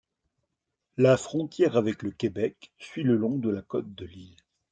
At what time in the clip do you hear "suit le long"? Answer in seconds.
2.79-3.37